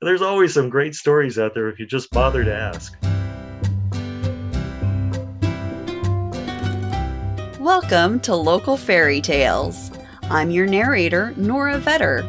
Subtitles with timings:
[0.00, 2.94] There's always some great stories out there if you just bother to ask.
[7.58, 9.90] Welcome to Local Farey Tales.
[10.30, 12.24] I'm your narrator, Nora Vetter.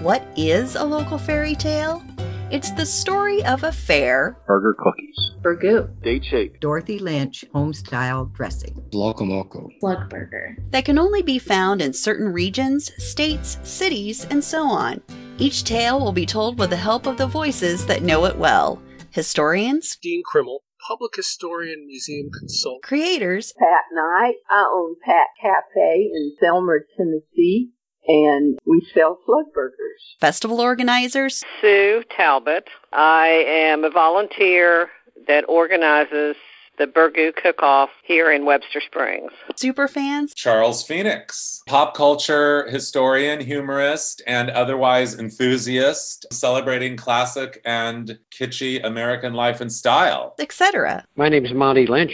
[0.00, 2.02] What is a local fairy tale?
[2.50, 5.16] It's the story of a fare, Berger cookies.
[5.42, 6.60] Burgoo, Date shake.
[6.60, 8.74] Dorothy Lynch homestyle dressing.
[8.92, 9.68] Locomoco.
[9.80, 10.56] Slug Burger.
[10.70, 15.02] that can only be found in certain regions, states, cities, and so on.
[15.38, 18.80] Each tale will be told with the help of the voices that know it well
[19.10, 22.82] historians, Dean Krimmel, public historian, museum consultant.
[22.84, 24.34] creators, Pat Knight.
[24.50, 27.70] I own Pat Cafe in Selmer, Tennessee,
[28.06, 30.16] and we sell slug burgers.
[30.20, 32.68] festival organizers, Sue Talbot.
[32.92, 34.90] I am a volunteer
[35.26, 36.36] that organizes
[36.76, 39.30] the Burgoo Cook-Off here in Webster Springs.
[39.54, 40.34] Super fans?
[40.34, 49.60] Charles Phoenix, pop culture historian, humorist, and otherwise enthusiast, celebrating classic and kitschy American life
[49.60, 50.34] and style.
[50.40, 51.04] etc.
[51.14, 52.12] My name is Monty Lynch,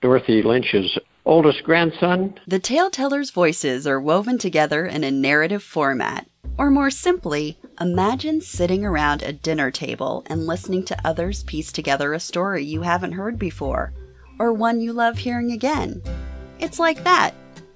[0.00, 0.96] Dorothy Lynch's
[1.26, 2.38] oldest grandson.
[2.46, 6.26] The tale tellers' voices are woven together in a narrative format.
[6.56, 12.14] Or more simply, imagine sitting around a dinner table and listening to others piece together
[12.14, 13.92] a story you haven't heard before,
[14.38, 16.00] or one you love hearing again.
[16.58, 17.34] It's like that.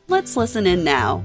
[0.09, 1.25] Let's listen in now.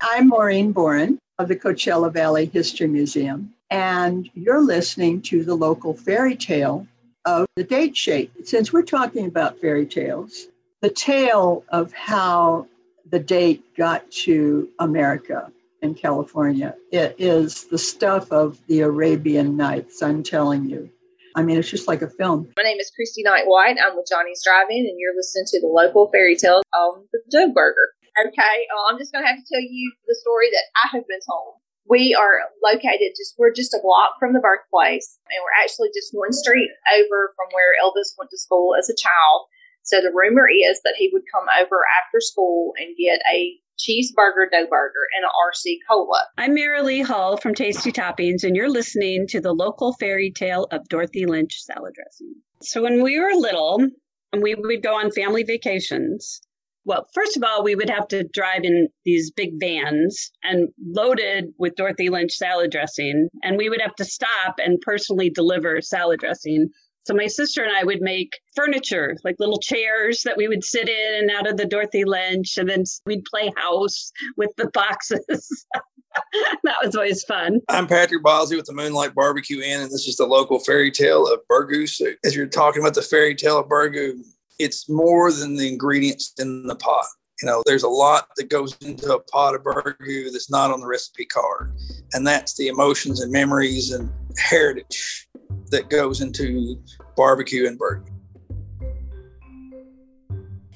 [0.00, 5.94] I'm Maureen Boren of the Coachella Valley History Museum, and you're listening to the local
[5.94, 6.86] fairy tale
[7.24, 8.30] of the date shake.
[8.44, 10.46] Since we're talking about fairy tales,
[10.80, 12.66] the tale of how
[13.10, 15.50] the date got to America
[15.82, 20.90] and California, it is the stuff of the Arabian Nights, I'm telling you.
[21.36, 22.48] I mean, it's just like a film.
[22.56, 23.76] My name is Christy Knight White.
[23.78, 27.52] I'm with Johnny's Drive-In, and you're listening to the local fairy tale on the Dough
[27.52, 27.94] Burger.
[28.18, 31.06] Okay, uh, I'm just going to have to tell you the story that I have
[31.06, 31.54] been told.
[31.90, 36.14] We are located just we're just a block from the birthplace, and we're actually just
[36.14, 39.50] one street over from where Elvis went to school as a child.
[39.82, 44.46] So the rumor is that he would come over after school and get a cheeseburger
[44.52, 46.22] dough burger and an RC cola.
[46.38, 50.88] I'm Marilee Hall from Tasty Toppings, and you're listening to the local fairy tale of
[50.88, 52.34] Dorothy Lynch salad dressing.
[52.62, 53.84] So, when we were little,
[54.32, 56.40] and we would go on family vacations,
[56.84, 61.52] well, first of all, we would have to drive in these big vans and loaded
[61.58, 66.20] with Dorothy Lynch salad dressing, and we would have to stop and personally deliver salad
[66.20, 66.68] dressing.
[67.04, 70.88] So my sister and I would make furniture, like little chairs that we would sit
[70.88, 75.66] in and out of the Dorothy Lynch, and then we'd play house with the boxes.
[76.64, 77.60] that was always fun.
[77.68, 81.26] I'm Patrick Bosley with the Moonlight Barbecue Inn, and this is the local fairy tale
[81.26, 82.18] of Burgoo soup.
[82.24, 84.14] As you're talking about the fairy tale of Burgoo,
[84.60, 87.06] it's more than the ingredients in the pot.
[87.42, 90.80] You know, there's a lot that goes into a pot of burgoo that's not on
[90.80, 91.74] the recipe card,
[92.12, 95.26] and that's the emotions and memories and heritage
[95.70, 96.76] that goes into
[97.16, 98.06] barbecue and burgoo.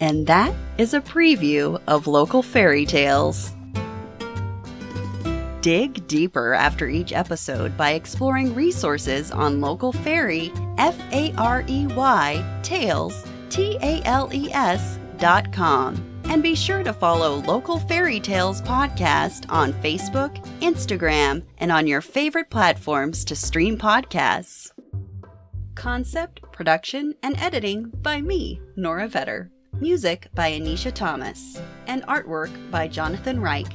[0.00, 3.52] And that is a preview of local fairy tales.
[5.60, 11.86] Dig deeper after each episode by exploring resources on local fairy, F A R E
[11.88, 13.24] Y, tales,
[13.54, 15.94] T A L E S dot com.
[16.24, 22.00] And be sure to follow Local Farey Tales Podcast on Facebook, Instagram, and on your
[22.00, 24.72] favorite platforms to stream podcasts.
[25.76, 29.50] Concept, production, and editing by me, Nora Vetter.
[29.80, 31.60] Music by Anisha Thomas.
[31.86, 33.72] And artwork by Jonathan Reich